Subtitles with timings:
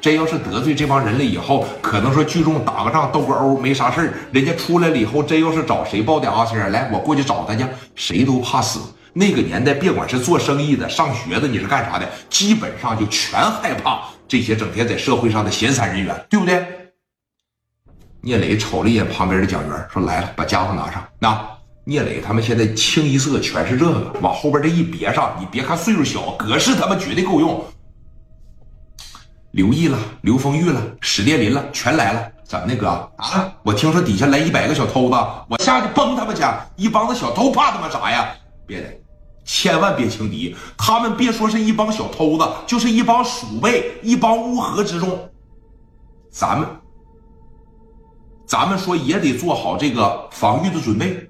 [0.00, 6.44] 真要是得罪这帮人了以后，可能说聚众打个仗斗个殴没啥事儿，人家出来了以后，真要是找谁报的啊？
[6.46, 8.80] 先生，来，我过去找他去，谁都怕死。
[9.12, 16.64] 那个年代，别管是做生意的、上学的，你是干啥的，基本上就全害怕这些整天在社会上的闲散人员，对不对？
[18.22, 21.40] 聂磊瞅了一眼旁边的蒋元，说：“来了，把家伙拿上。”那
[21.84, 27.64] 聂磊他们现在清一色全是这个，往后边这一别上，你别看岁数小，格式他妈绝对够用。
[29.52, 32.22] 刘毅了，刘丰玉了，史殿林了，全来了。
[32.44, 33.52] 怎么的，哥啊？
[33.62, 35.16] 我听说底下来一百个小偷子，
[35.48, 36.42] 我下去崩他们去。
[36.76, 38.28] 一帮子小偷怕他们啥呀？
[38.66, 38.86] 别的，
[39.44, 40.54] 千万别轻敌。
[40.76, 45.18] 他们别说是一帮小偷子，就是一帮鼠辈，一帮乌合之众。
[46.30, 46.68] 咱们。
[48.46, 51.28] 咱们说也得做好这个防御的准备，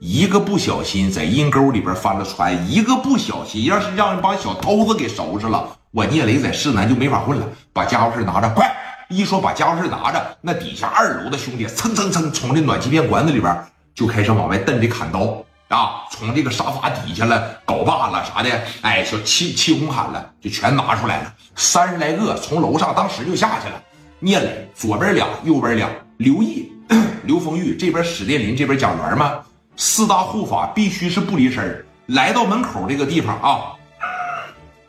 [0.00, 7.46] 一个不小心在阴沟里边翻了船，一个不小心要是让一帮小偷子给收拾了，我聂磊在市南就没法混了。
[7.72, 8.74] 把家伙事拿着，快！
[9.08, 13.54] 一说把家伙事拿着，那底下二楼的兄弟蹭蹭蹭从这暖气片管子里边
[13.94, 18.48] 就开始往外蹬这砍刀啊，从这个沙发底下了、镐把了啥的，
[18.80, 23.82] 哎，小气气红砍了，就全拿出来了，三十来个从楼上当时就下去了。
[24.18, 25.90] 聂磊左边俩，右边俩。
[26.16, 26.72] 刘毅、
[27.24, 29.40] 刘丰玉这边，史殿林这边，蒋元吗，
[29.76, 33.72] 四大护法必须是不离身来到门口这个地方啊，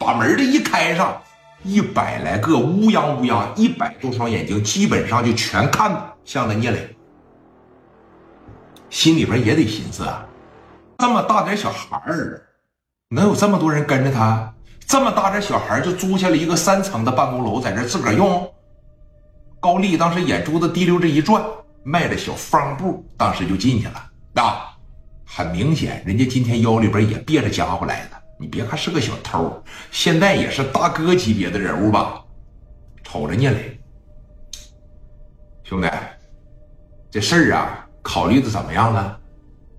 [0.04, 1.22] 把门这一开上，
[1.64, 6.96] 一百来个乌泱乌泱，一百多双眼睛，基本上就全看向着聂磊。
[8.90, 10.26] 心里边也得寻思啊，
[11.00, 12.44] 这么大点小孩儿，
[13.10, 14.54] 能有这么多人跟着他？
[14.86, 18.48] 这么大点小孩就租下了一个三层的办公楼，在这自个儿用。
[19.60, 21.42] 高丽当时眼珠子滴溜着一转，
[21.84, 24.44] 迈着小方步，当时就进去了。
[24.44, 24.76] 啊，
[25.26, 28.23] 很明显，人家今天腰里边也别着家伙来的。
[28.44, 32.22] 你别看是个小偷，现在也是大哥级别的人物吧？
[33.02, 33.80] 瞅着聂磊，
[35.64, 35.90] 兄弟，
[37.10, 39.18] 这事儿啊，考虑的怎么样了？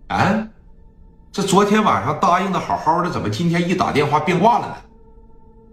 [0.06, 0.48] 啊，
[1.30, 4.76] 这昨天晚上答应的好好的，怎么今天一打电话变卦了呢？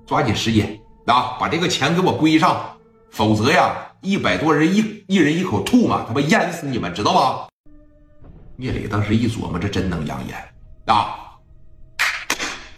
[0.06, 2.76] 抓紧时间啊，把这个钱给我归上，
[3.10, 3.74] 否则呀。
[4.02, 7.48] 一百多人一一人一口吐嘛，他妈淹死你们，知道吧？
[8.58, 10.36] 聂磊当时一琢磨，这真能养眼
[10.88, 11.21] 啊！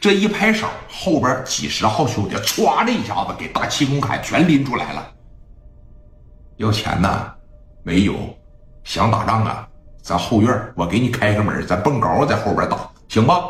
[0.04, 5.14] 这一拍手，后边几十号兄弟歘的一下子给大气功铠全拎出来了。
[6.58, 7.34] 要钱呢？
[7.84, 8.14] 没有。
[8.84, 9.66] 想打仗啊？
[10.02, 13.46] 咱后院我给你开个门，咱蹦高在后边打，行吧？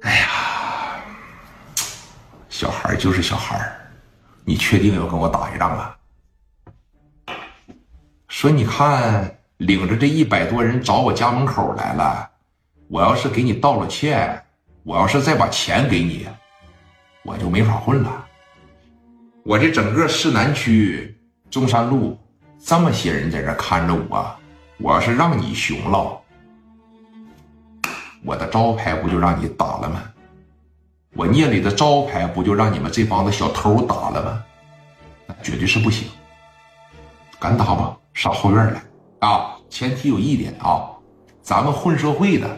[2.48, 3.70] 小孩就是小孩
[4.42, 5.94] 你确定要跟我打一仗啊？
[8.34, 12.28] 说你看，领着这一百多人找我家门口来了，
[12.88, 14.44] 我要是给你道了歉，
[14.82, 16.26] 我要是再把钱给你，
[17.22, 18.26] 我就没法混了。
[19.44, 21.16] 我这整个市南区
[21.48, 22.18] 中山路
[22.58, 24.36] 这么些人在这看着我，
[24.78, 26.20] 我要是让你熊了，
[28.24, 30.02] 我的招牌不就让你打了吗？
[31.14, 34.44] 我聂磊的招牌不就让你们这帮子小偷打了吗？
[35.24, 36.08] 那绝对是不行。
[37.38, 38.82] 敢打吗，上后院来
[39.18, 39.56] 啊！
[39.68, 40.88] 前提有一点啊，
[41.42, 42.48] 咱们混社会的，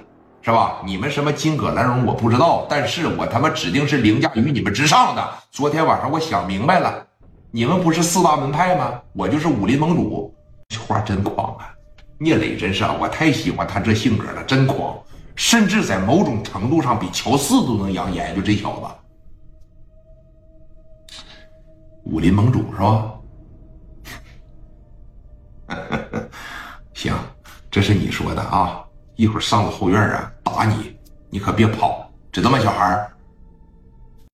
[0.42, 0.82] 是吧？
[0.84, 5.28] 你们什么金戈兰荣我不知道，但是我他妈指定是凌驾于你们之上的。
[5.50, 7.06] 昨天晚上我想明白了，
[7.50, 9.00] 你们不是四大门派吗？
[9.14, 10.32] 我就是武林盟主。
[10.68, 11.72] 这话真狂啊！
[12.18, 14.94] 聂磊真是啊，我太喜欢他这性格了，真狂。
[15.36, 18.86] 甚至在某种程度上比乔四都能养眼，就这小子，
[22.04, 23.12] 武林盟主是吧？
[27.76, 28.82] 这是你说的啊！
[29.16, 30.96] 一会儿上了后院啊，打你，
[31.28, 33.06] 你可别跑，知道吗，小孩